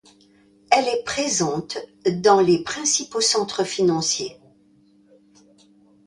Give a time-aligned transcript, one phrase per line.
[0.71, 1.77] Elle est présente
[2.23, 4.41] dans les principaux centres financiers.